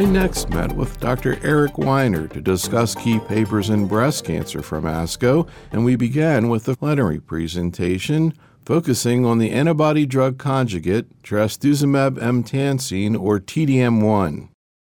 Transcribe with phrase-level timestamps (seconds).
[0.00, 1.38] I next met with Dr.
[1.42, 6.64] Eric Winer to discuss key papers in breast cancer from ASCO, and we began with
[6.64, 8.32] the plenary presentation
[8.64, 14.48] focusing on the antibody drug conjugate trastuzumab emtansine or TDM1.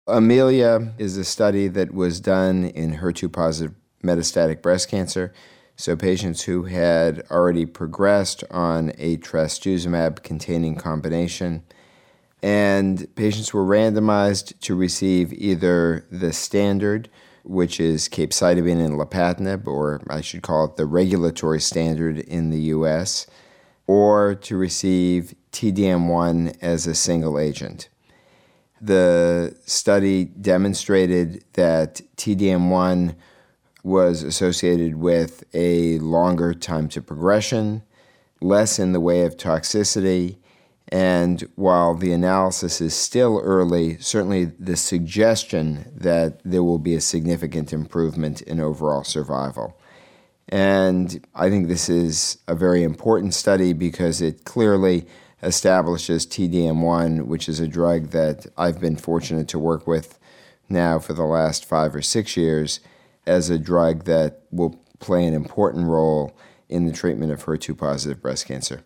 [0.10, 5.32] EMILIA is a study that was done in HER2 positive metastatic breast cancer.
[5.78, 11.64] So, patients who had already progressed on a trastuzumab containing combination
[12.48, 17.10] and patients were randomized to receive either the standard,
[17.44, 22.62] which is capecitabine and lapatinib, or I should call it the regulatory standard in the
[22.76, 23.28] US,
[23.86, 27.90] or to receive TDM1 as a single agent.
[28.80, 33.14] The study demonstrated that TDM1
[33.84, 37.84] was associated with a longer time to progression,
[38.40, 40.38] less in the way of toxicity,
[40.90, 47.02] and while the analysis is still early, certainly the suggestion that there will be a
[47.02, 49.78] significant improvement in overall survival.
[50.50, 55.06] And I think this is a very important study because it clearly
[55.44, 60.18] establishes TDM1, which is a drug that I've been fortunate to work with
[60.70, 62.80] now for the last five or six years,
[63.26, 66.36] as a drug that will play an important role
[66.70, 68.84] in the treatment of HER2 positive breast cancer.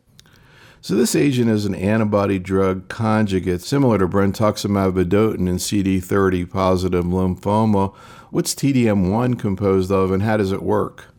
[0.83, 7.05] So this agent is an antibody drug conjugate similar to brentuximab vedotin in CD30 positive
[7.05, 7.93] lymphoma.
[8.31, 11.13] What's TDM1 composed of and how does it work?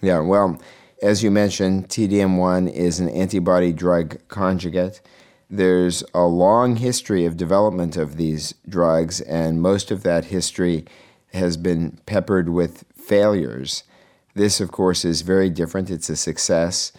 [0.00, 0.58] Yeah, well,
[1.02, 5.02] as you mentioned, TDM1 is an antibody drug conjugate.
[5.50, 10.86] There's a long history of development of these drugs, and most of that history
[11.34, 13.84] has been peppered with failures.
[14.32, 15.90] This, of course, is very different.
[15.90, 16.90] It's a success.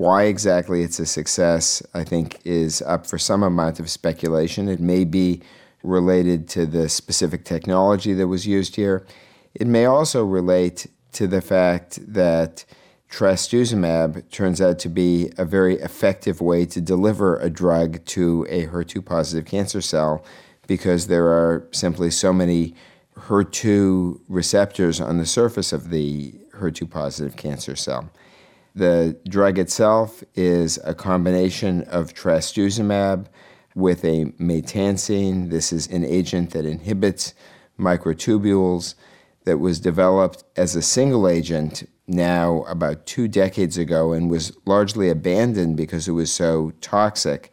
[0.00, 4.66] Why exactly it's a success, I think, is up for some amount of speculation.
[4.66, 5.42] It may be
[5.82, 9.04] related to the specific technology that was used here.
[9.52, 12.64] It may also relate to the fact that
[13.10, 18.68] trastuzumab turns out to be a very effective way to deliver a drug to a
[18.68, 20.24] HER2 positive cancer cell
[20.66, 22.74] because there are simply so many
[23.18, 28.08] HER2 receptors on the surface of the HER2 positive cancer cell.
[28.74, 33.26] The drug itself is a combination of trastuzumab
[33.74, 35.50] with a maytansine.
[35.50, 37.34] This is an agent that inhibits
[37.78, 38.94] microtubules
[39.44, 45.08] that was developed as a single agent now about two decades ago and was largely
[45.08, 47.52] abandoned because it was so toxic.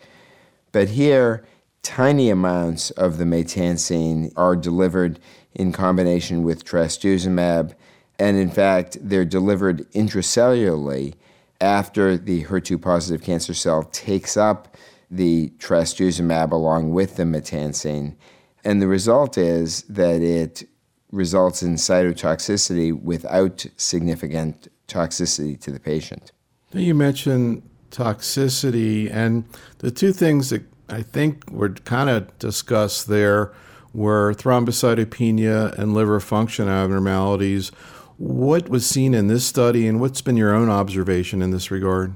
[0.71, 1.45] But here,
[1.81, 5.19] tiny amounts of the maytansine are delivered
[5.53, 7.73] in combination with trastuzumab
[8.19, 11.13] and in fact, they're delivered intracellularly
[11.61, 14.75] after the HER2 positive cancer cell takes up
[15.09, 18.15] the trastuzumab along with the maytansine.
[18.63, 20.67] And the result is that it
[21.11, 26.31] results in cytotoxicity without significant toxicity to the patient.
[26.73, 29.45] You mentioned toxicity, and
[29.79, 33.53] the two things that I think were kind of discussed there
[33.93, 37.71] were thrombocytopenia and liver function abnormalities.
[38.17, 42.15] What was seen in this study, and what's been your own observation in this regard?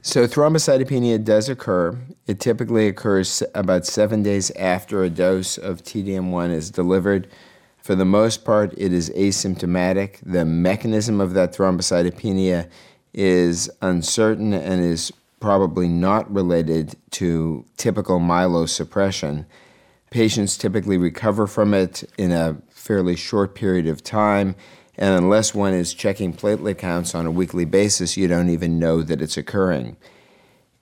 [0.00, 1.98] So, thrombocytopenia does occur.
[2.28, 7.26] It typically occurs about seven days after a dose of TDM1 is delivered.
[7.82, 10.18] For the most part, it is asymptomatic.
[10.24, 12.68] The mechanism of that thrombocytopenia
[13.12, 19.44] is uncertain and is probably not related to typical myelosuppression.
[20.10, 24.54] Patients typically recover from it in a fairly short period of time
[24.98, 29.02] and unless one is checking platelet counts on a weekly basis, you don't even know
[29.02, 29.96] that it's occurring.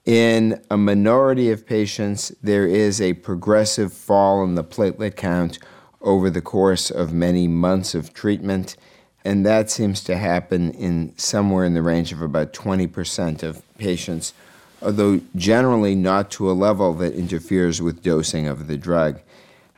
[0.05, 5.59] In a minority of patients, there is a progressive fall in the platelet count
[6.03, 8.77] over the course of many months of treatment,
[9.25, 14.35] and that seems to happen in somewhere in the range of about 20% of patients,
[14.83, 19.19] although generally not to a level that interferes with dosing of the drug.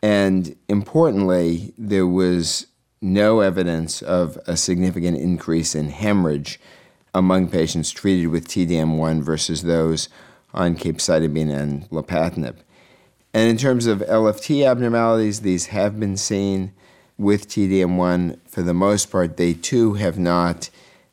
[0.02, 2.66] And importantly, there was
[3.00, 6.58] no evidence of a significant increase in hemorrhage
[7.14, 10.08] among patients treated with TDM1 versus those
[10.52, 12.56] on capecitabine and lapatinib.
[13.32, 16.72] And in terms of LFT abnormalities, these have been seen
[17.18, 18.38] with TDM1.
[18.46, 20.70] For the most part, they too have not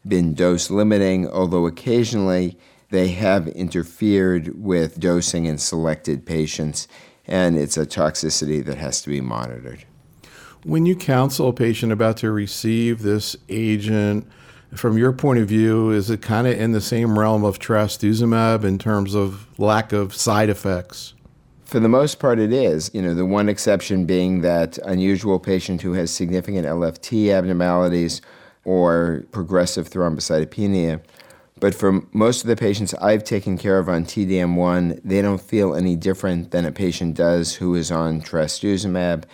[0.07, 2.57] been dose limiting, although occasionally
[2.89, 6.87] they have interfered with dosing in selected patients,
[7.25, 9.85] and it's a toxicity that has to be monitored.
[10.63, 14.25] When you counsel a patient about to receive this agent,
[14.73, 18.63] from your point of view, is it kind of in the same realm of trastuzumab
[18.63, 21.15] in terms of lack of side effects?
[21.65, 22.89] For the most part, it is.
[22.93, 28.21] You know, the one exception being that unusual patient who has significant LFT abnormalities
[28.63, 31.01] or progressive thrombocytopenia.
[31.59, 35.75] But for most of the patients I've taken care of on TDM1, they don't feel
[35.75, 39.25] any different than a patient does who is on trastuzumab,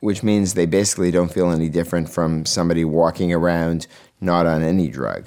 [0.00, 3.86] which means they basically don't feel any different from somebody walking around
[4.20, 5.26] not on any drug.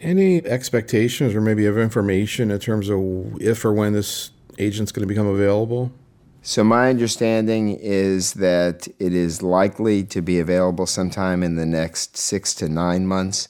[0.00, 5.02] Any expectations or maybe of information in terms of if or when this agent's going
[5.02, 5.90] to become available?
[6.42, 12.16] So, my understanding is that it is likely to be available sometime in the next
[12.16, 13.48] six to nine months.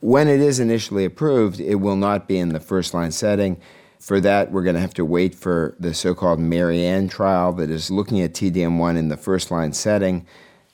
[0.00, 3.60] When it is initially approved, it will not be in the first line setting.
[3.98, 7.70] For that, we're going to have to wait for the so called Marianne trial that
[7.70, 10.26] is looking at TDM1 in the first line setting.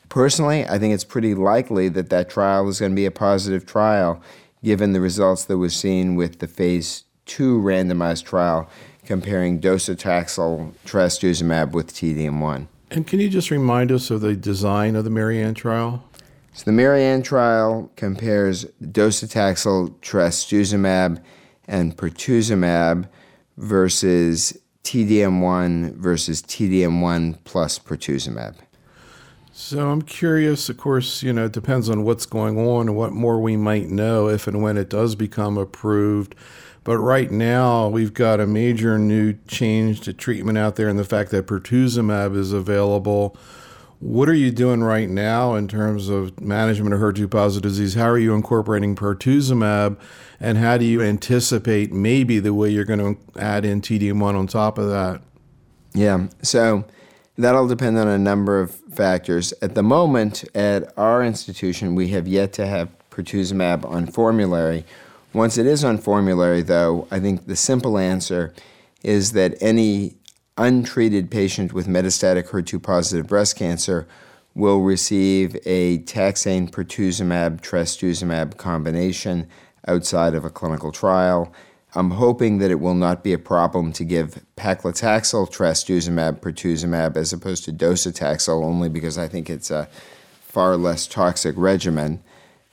[0.08, 3.64] Personally, I think it's pretty likely that that trial is going to be a positive
[3.64, 4.20] trial
[4.62, 8.68] given the results that was seen with the phase two randomized trial
[9.06, 12.66] comparing docetaxel trastuzumab with TDM1.
[12.90, 16.04] And can you just remind us of the design of the Marianne trial?
[16.52, 21.22] So the Marianne trial compares docetaxel trastuzumab
[21.66, 23.08] and pertuzumab
[23.56, 28.56] versus TDM1 versus TDM1 plus pertuzumab.
[29.52, 33.12] So I'm curious, of course, you know, it depends on what's going on and what
[33.12, 36.34] more we might know if and when it does become approved.
[36.84, 41.04] But right now, we've got a major new change to treatment out there, and the
[41.04, 43.36] fact that pertuzumab is available.
[44.02, 47.94] What are you doing right now in terms of management of HER2 positive disease?
[47.94, 49.96] How are you incorporating pertuzumab,
[50.40, 54.48] and how do you anticipate maybe the way you're going to add in TDM1 on
[54.48, 55.22] top of that?
[55.94, 56.84] Yeah, so
[57.38, 59.54] that'll depend on a number of factors.
[59.62, 64.84] At the moment, at our institution, we have yet to have pertuzumab on formulary
[65.32, 68.52] once it is on formulary, though, I think the simple answer
[69.02, 70.16] is that any
[70.56, 74.06] untreated patient with metastatic HER2 positive breast cancer
[74.54, 79.48] will receive a taxane pertuzumab trastuzumab combination
[79.88, 81.52] outside of a clinical trial.
[81.94, 87.32] I'm hoping that it will not be a problem to give paclitaxel trastuzumab pertuzumab as
[87.32, 89.88] opposed to docetaxel only because I think it's a
[90.40, 92.22] far less toxic regimen.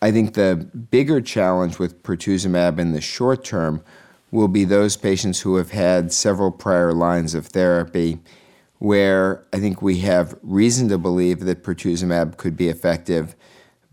[0.01, 3.83] I think the bigger challenge with pertuzumab in the short term
[4.31, 8.19] will be those patients who have had several prior lines of therapy
[8.77, 13.35] where I think we have reason to believe that pertuzumab could be effective,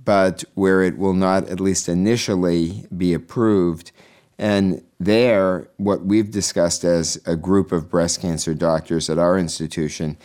[0.04, 3.90] but where it will not, at least initially, be approved.
[4.38, 10.16] And there, what we've discussed as a group of breast cancer doctors at our institution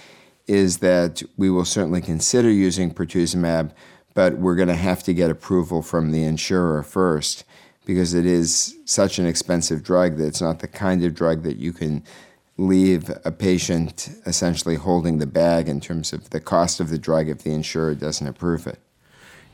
[0.45, 3.71] is that we will certainly consider using pertuzumab
[4.13, 7.43] but we're going to have to get approval from the insurer first
[7.85, 11.57] because it is such an expensive drug that it's not the kind of drug that
[11.57, 12.03] you can
[12.57, 17.27] leave a patient essentially holding the bag in terms of the cost of the drug
[17.27, 18.79] if the insurer doesn't approve it.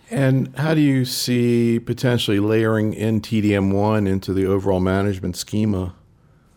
[0.09, 5.95] And how do you see potentially layering in TDM1 into the overall management schema?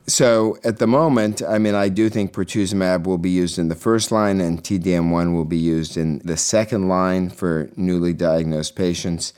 [0.06, 3.75] So at the moment, I mean, I do think pertuzumab will be used in the
[3.75, 9.32] first line and TDM1 will be used in the second line for newly diagnosed patients.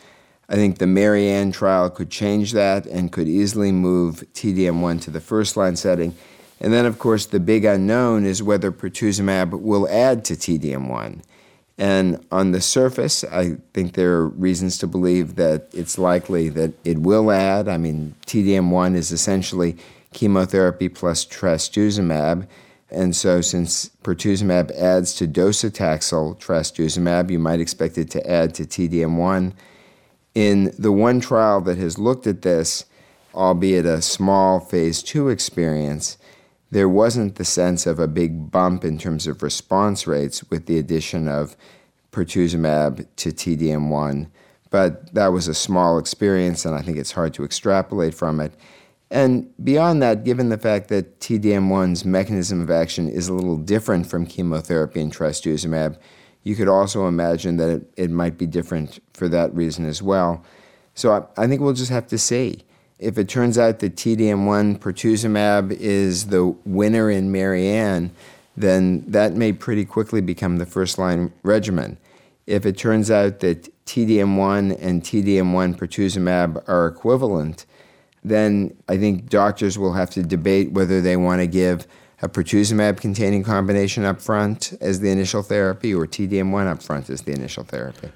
[0.49, 5.21] I think the Marianne trial could change that and could easily move TDM1 to the
[5.21, 6.15] first line setting.
[6.61, 11.23] And then, of course, the big unknown is whether pertuzumab will add to TDM1.
[11.79, 16.73] And on the surface, I think there are reasons to believe that it's likely that
[16.85, 17.67] it will add.
[17.67, 19.77] I mean, TDM1 is essentially
[20.13, 22.47] chemotherapy plus trastuzumab.
[22.91, 28.65] And so, since pertuzumab adds to docetaxel trastuzumab, you might expect it to add to
[28.65, 29.53] TDM1.
[30.35, 32.87] In the one trial that has looked at this,
[33.35, 36.17] albeit a small phase two experience,
[36.71, 40.79] there wasn't the sense of a big bump in terms of response rates with the
[40.79, 41.55] addition of
[42.13, 44.29] pertuzumab to TDM1.
[44.71, 48.55] But that was a small experience, and I think it's hard to extrapolate from it.
[49.11, 54.07] And beyond that, given the fact that TDM1's mechanism of action is a little different
[54.07, 55.99] from chemotherapy and trastuzumab,
[56.45, 60.45] you could also imagine that it, it might be different for that reason as well.
[60.95, 62.65] So I, I think we'll just have to see.
[62.99, 68.13] If it turns out that TDM1 pertuzumab is the winner in Marianne,
[68.57, 71.99] then that may pretty quickly become the first line regimen.
[72.47, 77.67] If it turns out that TDM1 and TDM1 pertuzumab are equivalent,
[78.23, 81.87] then I think doctors will have to debate whether they want to give
[82.23, 87.23] a pertuzumab containing combination up front as the initial therapy or TDM1 up front as
[87.23, 88.11] the initial therapy.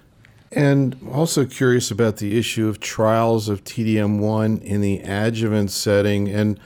[0.53, 6.29] And also curious about the issue of trials of TDM1 in the adjuvant setting.
[6.29, 6.59] And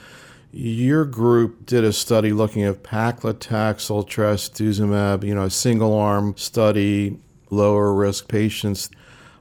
[0.53, 7.19] Your group did a study looking at paclitaxel, trastuzumab, you know, a single arm study,
[7.51, 8.91] lower risk patients.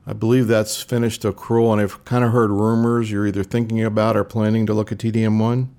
[0.06, 4.16] I believe that's finished accrual, and I've kind of heard rumors you're either thinking about
[4.16, 5.70] or planning to look at TDM1.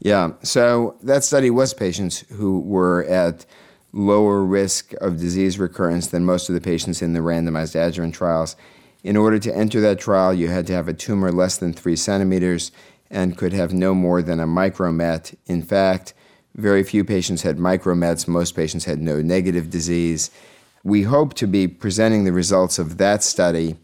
[0.00, 3.44] Yeah, so that study was patients who were at
[3.92, 8.56] lower risk of disease recurrence than most of the patients in the randomized adjuvant trials.
[9.04, 11.96] In order to enter that trial, you had to have a tumor less than three
[11.96, 12.72] centimeters
[13.10, 15.34] and could have no more than a micromet.
[15.46, 16.14] In fact,
[16.54, 20.30] very few patients had micromets, most patients had node negative disease.
[20.82, 23.76] We hope to be presenting the results of that study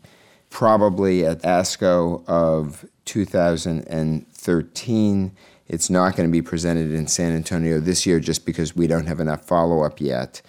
[0.48, 5.36] probably at ASCO of 2013.
[5.68, 9.06] It's not going to be presented in San Antonio this year just because we don't
[9.06, 10.42] have enough follow up yet.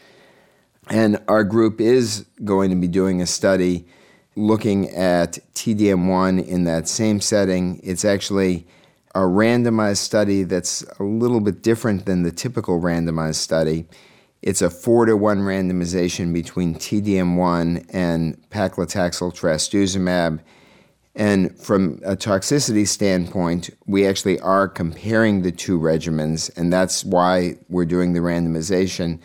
[0.89, 3.87] And our group is going to be doing a study
[4.35, 7.79] looking at TDM1 in that same setting.
[7.83, 8.67] It's actually
[9.15, 13.87] a randomized study that's a little bit different than the typical randomized study.
[14.43, 20.39] It's a four to one randomization between TDM1 and paclitaxel trastuzumab.
[21.17, 27.55] And from a toxicity standpoint, we actually are comparing the two regimens, and that's why
[27.69, 29.19] we're doing the randomization.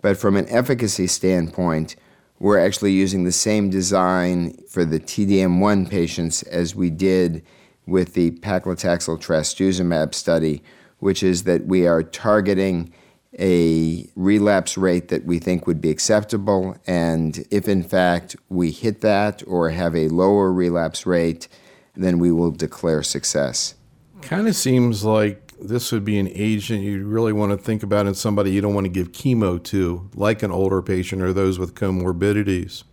[0.00, 1.96] But from an efficacy standpoint,
[2.38, 7.44] we're actually using the same design for the TDM1 patients as we did
[7.86, 10.62] with the paclitaxel trastuzumab study,
[10.98, 12.90] which is that we are targeting
[13.38, 16.76] a relapse rate that we think would be acceptable.
[16.86, 21.48] And if in fact we hit that or have a lower relapse rate,
[21.94, 23.74] then we will declare success.
[24.22, 28.06] Kind of seems like this would be an agent you really want to think about
[28.06, 31.58] in somebody you don't want to give chemo to, like an older patient or those
[31.58, 32.84] with comorbidities.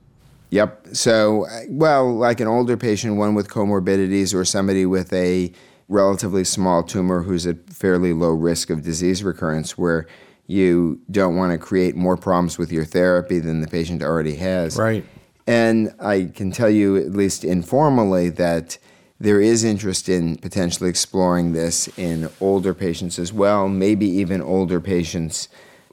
[0.49, 0.87] Yep.
[0.93, 5.51] So, well, like an older patient, one with comorbidities, or somebody with a
[5.87, 10.07] relatively small tumor who's at fairly low risk of disease recurrence, where
[10.47, 14.77] you don't want to create more problems with your therapy than the patient already has.
[14.77, 15.03] Right.
[15.47, 18.77] And I can tell you, at least informally, that
[19.19, 24.79] there is interest in potentially exploring this in older patients as well, maybe even older
[24.79, 25.47] patients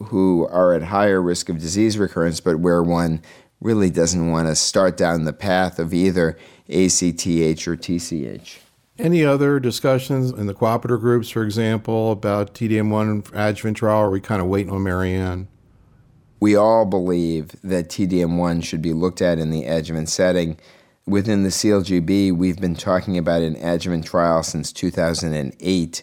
[0.04, 3.23] who are at higher risk of disease recurrence, but where one
[3.61, 6.37] really doesn't want to start down the path of either
[6.68, 8.59] ACTH or TCH.
[9.02, 13.99] Any other discussions in the cooperative groups, for example, about TDM1 adjuvant trial?
[13.99, 15.49] Or are we kind of waiting on Marianne?
[16.38, 20.56] We all believe that TDM1 should be looked at in the adjuvant setting.
[21.04, 26.02] Within the CALGB, we've been talking about an adjuvant trial since 2008.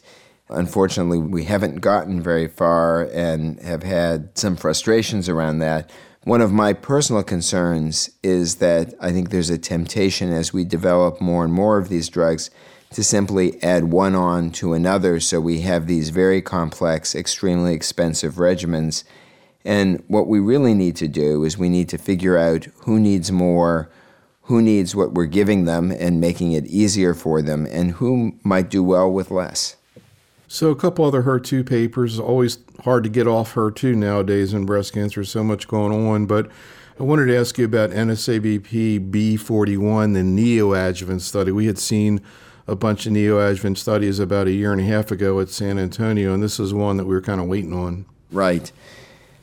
[0.49, 5.89] Unfortunately, we haven't gotten very far and have had some frustrations around that.
[6.25, 11.21] One of my personal concerns is that I think there's a temptation as we develop
[11.21, 12.49] more and more of these drugs
[12.91, 18.35] to simply add one on to another so we have these very complex, extremely expensive
[18.35, 19.03] regimens.
[19.63, 23.31] And what we really need to do is we need to figure out who needs
[23.31, 23.89] more
[24.49, 28.67] who needs what we're giving them and making it easier for them, and who might
[28.67, 29.75] do well with less.
[30.47, 32.19] So, a couple other HER2 papers.
[32.19, 36.25] Always hard to get off HER2 nowadays in breast cancer, so much going on.
[36.25, 36.49] But
[36.99, 41.51] I wanted to ask you about NSABP B41, the neoadjuvant study.
[41.51, 42.19] We had seen
[42.69, 46.33] a bunch of neoadjuvant studies about a year and a half ago at San Antonio,
[46.33, 48.05] and this is one that we were kind of waiting on.
[48.31, 48.71] Right.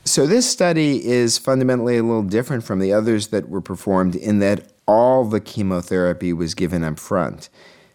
[0.04, 4.38] So, this study is fundamentally a little different from the others that were performed in
[4.38, 7.48] that all the chemotherapy was given up front.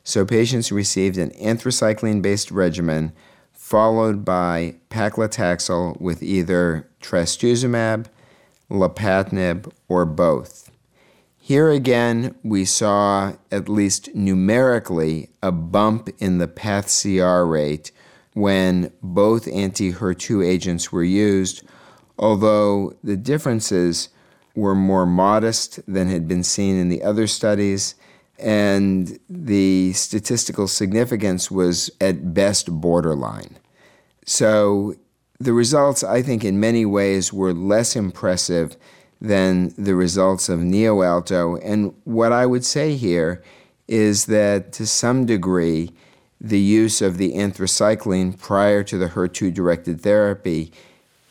[0.04, 3.14] So patients received an anthracycline based regimen
[3.54, 8.08] followed by paclitaxel with either trastuzumab,
[8.70, 10.71] lapatinib, or both.
[11.44, 17.92] Here again, we saw, at least numerically, a bump in the PATH CR rate
[18.34, 21.64] when both anti HER2 agents were used,
[22.20, 24.10] although the differences
[24.56, 27.96] were more modest than had been seen in the other studies,
[28.38, 33.58] and the statistical significance was at best borderline.
[34.28, 34.94] So
[35.40, 38.78] the results, I think, in many ways were less impressive
[39.22, 41.62] than the results of NeoALTTO.
[41.64, 43.44] And what I would say here
[43.88, 45.92] is that to some degree,
[46.40, 50.72] the use of the anthracycline prior to the HER2 directed therapy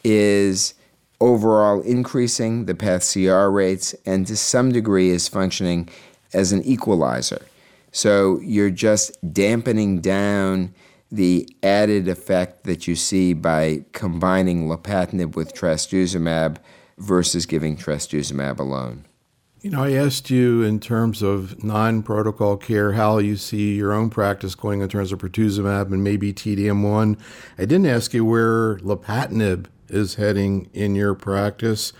[0.04, 0.74] is
[1.20, 5.88] overall increasing the PATH CR rates and to some degree is functioning
[6.32, 7.44] as an equalizer.
[7.92, 10.72] So you're just dampening down
[11.10, 16.58] the added effect that you see by combining lapatinib with trastuzumab
[17.00, 19.06] versus giving trastuzumab alone.
[19.62, 23.92] You know, I asked you in terms of non protocol care how you see your
[23.92, 27.18] own practice going in terms of pertuzumab and maybe TDM1.
[27.58, 31.92] I didn't ask you where lapatinib is heading in your practice.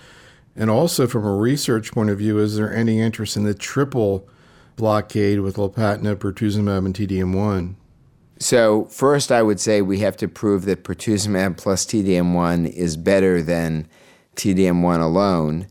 [0.57, 4.27] And also, from a research point of view, is there any interest in the triple
[4.77, 7.75] blockade with lapatinib, pertuzumab, and TDM1?
[8.39, 13.43] So, first, I would say we have to prove that pertuzumab plus TDM1 is better
[13.43, 13.87] than
[14.41, 15.67] TDM1 alone.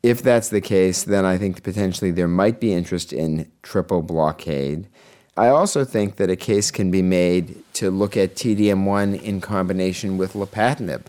[0.00, 4.88] If that's the case, then I think potentially there might be interest in triple blockade.
[5.36, 10.18] I also think that a case can be made to look at TDM1 in combination
[10.18, 11.06] with lapatinib.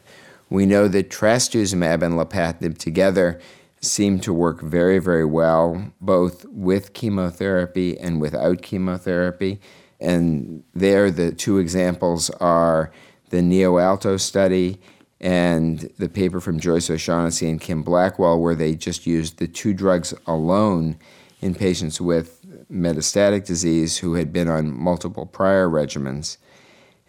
[0.50, 3.40] We know that trastuzumab and lapatinib together
[3.80, 9.60] seem to work very, very well, both with chemotherapy and without chemotherapy.
[10.00, 12.92] And there, the two examples are
[13.30, 14.80] the NeoALTTO study
[15.20, 19.74] and the paper from Joyce O'Shaughnessy and Kim Blackwell, where they just used the two
[19.74, 20.98] drugs alone
[21.42, 22.40] in patients with
[22.72, 26.38] metastatic disease who had been on multiple prior regimens.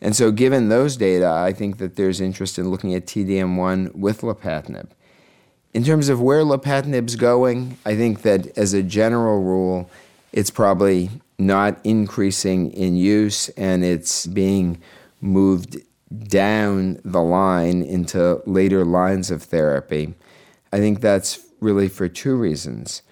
[0.00, 4.20] And so, given those data, I think that there's interest in looking at TDM1 with
[4.20, 4.88] lapatinib.
[5.72, 9.90] In terms of where lapatinib's going, I think that as a general rule,
[10.32, 14.80] it's probably not increasing in use and it's being
[15.20, 15.78] moved
[16.28, 20.14] down the line into later lines of therapy.
[20.72, 23.02] I think that's really for two reasons.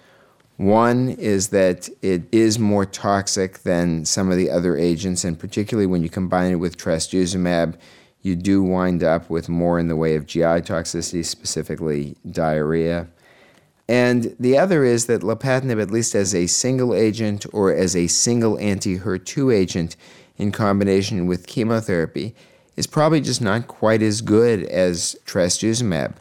[0.57, 5.87] One is that it is more toxic than some of the other agents, and particularly
[5.87, 7.75] when you combine it with trastuzumab,
[8.21, 13.07] you do wind up with more in the way of GI toxicity, specifically diarrhea.
[13.89, 18.07] And the other is that lapatinib, at least as a single agent or as a
[18.07, 19.97] single anti HER2 agent
[20.37, 22.33] in combination with chemotherapy,
[22.75, 26.15] is probably just not quite as good as trastuzumab.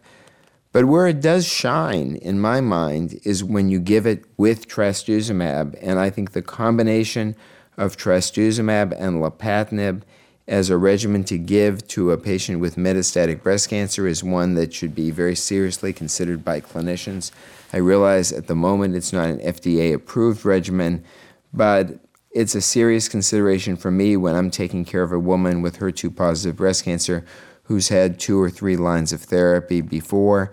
[0.72, 5.78] But where it does shine, in my mind, is when you give it with trastuzumab.
[5.82, 7.36] And I think the combination
[7.76, 10.02] of trastuzumab and lapatinib
[10.48, 14.72] as a regimen to give to a patient with metastatic breast cancer is one that
[14.74, 17.30] should be very seriously considered by clinicians.
[17.72, 21.04] I realize at the moment it's not an FDA approved regimen,
[21.52, 21.98] but
[22.34, 26.16] it's a serious consideration for me when I'm taking care of a woman with HER2
[26.16, 27.24] positive breast cancer
[27.64, 30.52] who's had two or three lines of therapy before.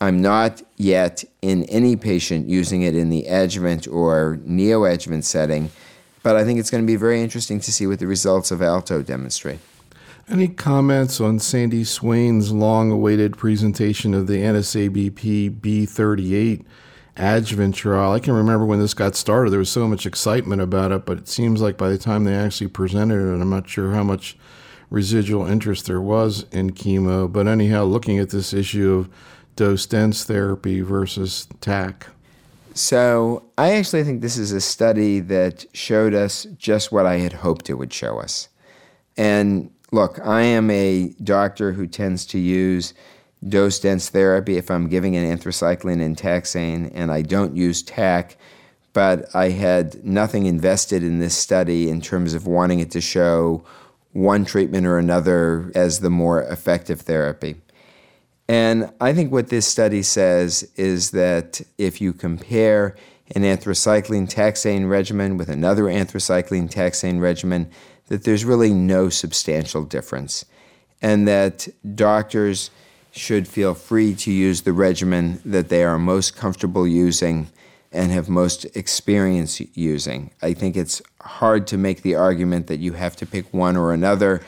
[0.00, 5.70] I'm not yet in any patient using it in the adjuvant or neoadjuvant setting,
[6.22, 8.60] but I think it's going to be very interesting to see what the results of
[8.60, 9.60] ALTTO demonstrate.
[10.28, 16.64] Any comments on Sandy Swain's long awaited presentation of the NSABP B38
[17.16, 18.12] adjuvant trial.
[18.12, 21.18] I can remember when this got started, there was so much excitement about it, but
[21.18, 24.36] it seems like by the time they actually presented it, I'm not sure how much
[24.90, 27.30] residual interest there was in chemo.
[27.30, 29.08] But anyhow, looking at this issue of
[29.56, 32.06] dose dense therapy versus TAC.
[32.74, 37.34] So, I actually think this is a study that showed us just what I had
[37.34, 38.48] hoped it would show us.
[39.16, 42.94] And look, I am a doctor who tends to use
[43.48, 48.36] dose dense therapy if I'm giving an anthracycline and taxane and I don't use TAC,
[48.92, 53.64] but I had nothing invested in this study in terms of wanting it to show
[54.12, 57.56] one treatment or another as the more effective therapy.
[58.48, 62.94] And I think what this study says is that if you compare
[63.34, 67.70] an anthracycline taxane regimen with another anthracycline taxane regimen,
[68.08, 70.44] that there's really no substantial difference.
[71.00, 72.70] And that doctors
[73.12, 77.48] should feel free to use the regimen that they are most comfortable using
[77.92, 80.30] and have most experience using.
[80.40, 83.92] I think it's hard to make the argument that you have to pick one or
[83.92, 84.42] another.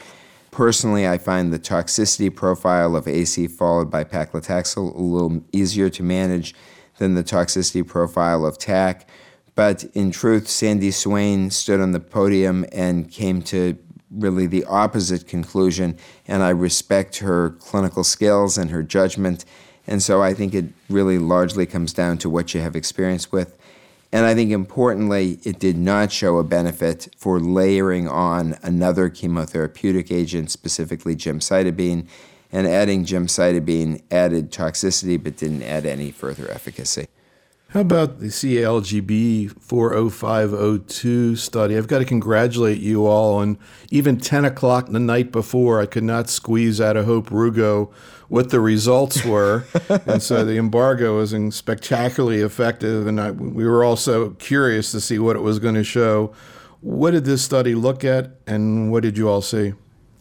[0.50, 6.02] Personally, I find the toxicity profile of AC followed by paclitaxel a little easier to
[6.02, 6.54] manage
[6.96, 9.06] than the toxicity profile of TAC.
[9.54, 13.76] But in truth, Sandy Swain stood on the podium and came to
[14.16, 19.44] really the opposite conclusion, and I respect her clinical skills and her judgment.
[19.86, 23.58] And so I think it really largely comes down to what you have experience with.
[24.12, 30.12] And I think importantly, it did not show a benefit for layering on another chemotherapeutic
[30.12, 32.06] agent, specifically gemcitabine.
[32.52, 37.08] And adding gemcitabine added toxicity but didn't add any further efficacy.
[37.74, 41.76] How about the CALGB 40502 study?
[41.76, 43.58] I've got to congratulate you all on
[43.90, 45.80] even 10 o'clock the night before.
[45.80, 47.92] I could not squeeze out of Hope Rugo
[48.28, 49.64] what the results were.
[50.06, 53.08] and so the embargo was spectacularly effective.
[53.08, 56.32] And I, we were also curious to see what it was going to show.
[56.80, 59.72] What did this study look at, and what did you all see?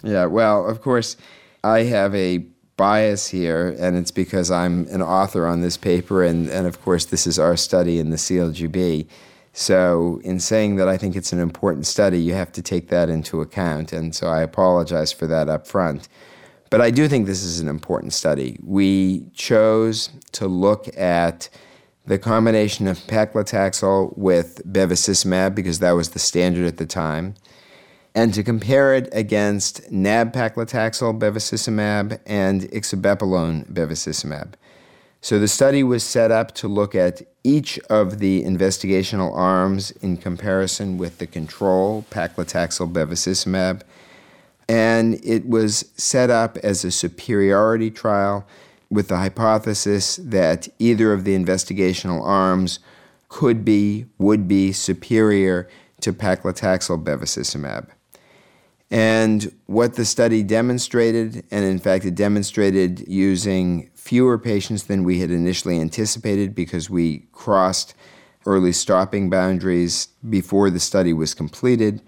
[0.02, 1.18] Yeah, well, of course,
[1.64, 6.50] I have a bias here, and it's because I'm an author on this paper, and,
[6.50, 9.08] and of course, this is our study in the CALGB.
[9.54, 13.10] So, in saying that I think it's an important study, you have to take that
[13.10, 16.08] into account, and so I apologize for that up front.
[16.72, 18.58] But I do think this is an important study.
[18.64, 21.50] We chose to look at
[22.06, 27.36] the combination of paclitaxel with bevacizumab because that was the standard at the time
[28.16, 34.54] and to compare it against nab-paclitaxel bevacizumab and ixabepilone bevacizumab.
[35.22, 40.18] So the study was set up to look at each of the investigational arms in
[40.18, 43.82] comparison with the control, paclitaxel bevacizumab,
[44.68, 48.46] and it was set up as a superiority trial
[48.90, 52.80] with the hypothesis that either of the investigational arms
[53.28, 55.68] could be, would be superior
[56.02, 57.88] to paclitaxel bevacizumab.
[58.94, 65.18] And what the study demonstrated, and in fact, it demonstrated using fewer patients than we
[65.20, 67.96] had initially anticipated because we crossed
[68.46, 72.04] early stopping boundaries before the study was completed.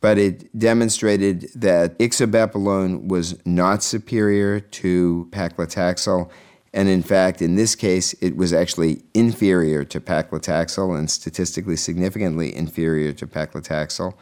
[0.00, 6.28] But it demonstrated that ixabepilone was not superior to paclitaxel.
[6.72, 12.52] And in fact, in this case, it was actually inferior to paclitaxel and statistically significantly
[12.56, 14.14] inferior to paclitaxel.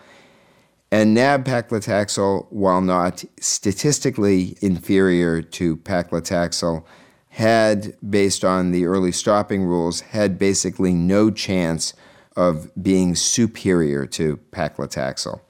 [0.91, 6.85] And nab-paclitaxel, while not statistically inferior to paclitaxel,
[7.31, 11.93] had, based on the early stopping rules, had basically no chance
[12.37, 15.41] of being superior to paclitaxel.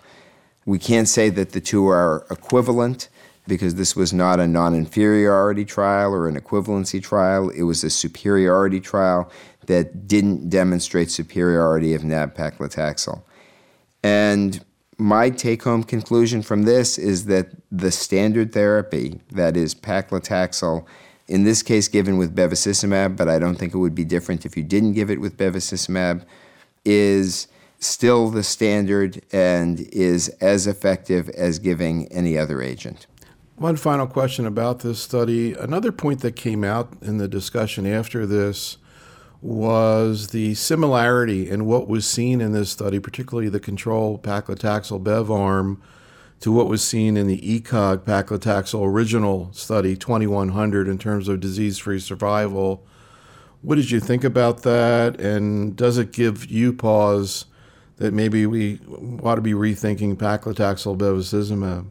[0.65, 3.09] We can't say that the two are equivalent
[3.47, 7.51] because this was not a non inferiority trial or an equivalency trial.
[7.51, 9.31] It was a superiority trial
[9.67, 13.23] that didn't demonstrate superiority of nab paclitaxel.
[14.03, 14.65] And
[14.99, 20.87] my take home conclusion from this is that the standard therapy, that is paclitaxel,
[21.29, 24.57] in this case given with bevacizumab, but I don't think it would be different if
[24.57, 26.25] you didn't give it with bevacizumab,
[26.85, 33.07] is still the standard and is as effective as giving any other agent.
[33.57, 35.55] One final question about this study.
[35.55, 38.79] Another point that came out in the discussion after this
[39.47, 45.31] was the similarity in what was seen in this study, particularly the control paclitaxel bev
[45.31, 45.81] arm,
[46.41, 51.79] to what was seen in the ECOG paclitaxel original study, 2100, in terms of disease
[51.79, 52.85] free survival.
[53.63, 55.21] What did you think about that?
[55.21, 57.47] And does it give you pause
[57.97, 58.81] that maybe we
[59.23, 61.87] ought to be rethinking paclitaxel bevacizumab?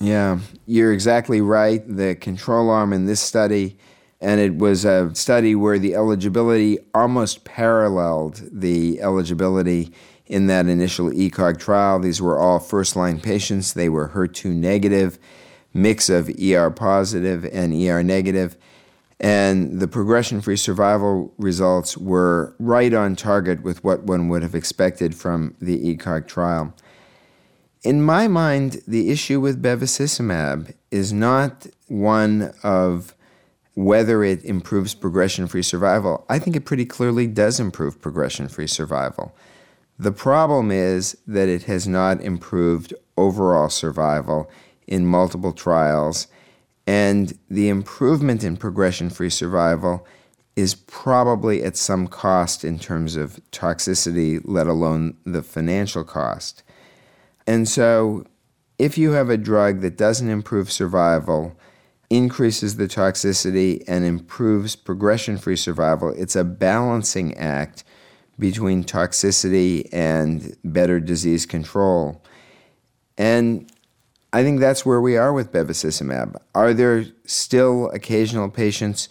[0.00, 1.82] Yeah, you're exactly right.
[1.86, 3.76] The control arm in this study
[4.24, 9.92] and it was a study where the eligibility almost paralleled the eligibility
[10.24, 11.98] in that initial ECOG trial.
[11.98, 15.18] These were all first line patients, they were HER2 negative,
[15.74, 18.56] mix of ER positive and ER negative.
[19.20, 24.54] And the progression free survival results were right on target with what one would have
[24.54, 26.74] expected from the ECOG trial.
[27.82, 33.13] In my mind, the issue with bevacizumab is not one of
[33.74, 38.68] whether it improves progression free survival, I think it pretty clearly does improve progression free
[38.68, 39.34] survival.
[39.98, 44.50] The problem is that it has not improved overall survival
[44.86, 46.26] in multiple trials,
[46.86, 50.06] and the improvement in progression free survival
[50.56, 56.62] is probably at some cost in terms of toxicity, let alone the financial cost.
[57.46, 58.24] And so,
[58.78, 61.56] if you have a drug that doesn't improve survival,
[62.10, 66.14] increases the toxicity and improves progression free survival.
[66.16, 67.84] It's a balancing act
[68.38, 72.22] between toxicity and better disease control.
[73.16, 73.70] And
[74.32, 76.36] I think that's where we are with bevacizumab.
[76.54, 79.08] Are there still occasional patients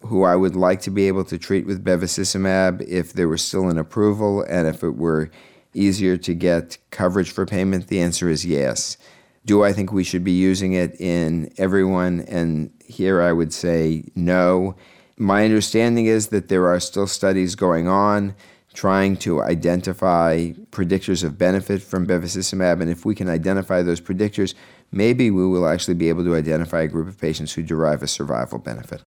[0.00, 3.68] who I would like to be able to treat with bevacizumab if there was still
[3.68, 5.30] an approval and if it were
[5.74, 7.88] easier to get coverage for payment?
[7.88, 8.96] The answer is yes.
[9.44, 12.20] Do I think we should be using it in everyone?
[12.28, 14.76] And here I would say no.
[15.18, 18.34] My understanding is that there are still studies going on
[18.74, 22.80] trying to identify predictors of benefit from bevacizumab.
[22.80, 24.54] And if we can identify those predictors,
[24.90, 28.08] maybe we will actually be able to identify a group of patients who derive a
[28.08, 29.02] survival benefit.